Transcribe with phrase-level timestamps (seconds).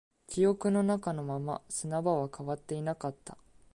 [0.27, 3.37] 記憶の中のまま、砂場は変わっていなかった